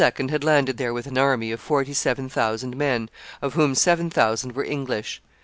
had 0.29 0.43
landed 0.43 0.77
there 0.77 0.95
with 0.95 1.05
an 1.05 1.15
army 1.15 1.51
of 1.51 1.59
forty 1.59 1.93
seven 1.93 2.27
thousand 2.27 2.75
men, 2.75 3.07
of 3.39 3.53
whom 3.53 3.75
seven 3.75 4.09
thousand 4.09 4.53
were 4.53 4.63
English. 4.65 5.21